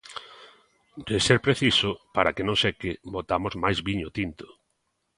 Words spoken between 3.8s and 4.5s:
viño tinto.